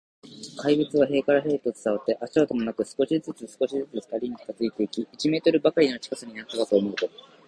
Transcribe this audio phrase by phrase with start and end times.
[0.57, 7.07] 怪物は塀から塀へと伝わって、足音もなく、少しずつ、少しずつ、ふたりに近づいていき、一メートルばかりの近さになったかと思うと、